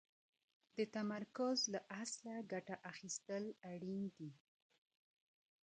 [0.75, 4.31] د تمرکز له اصله ګټه اخيستل اړين دي.